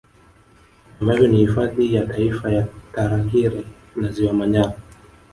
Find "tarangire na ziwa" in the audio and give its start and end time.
2.95-4.33